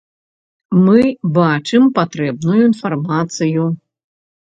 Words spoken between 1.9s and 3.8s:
патрэбную інфармацыю.